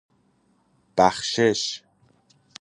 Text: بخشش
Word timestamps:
بخشش 0.97 1.83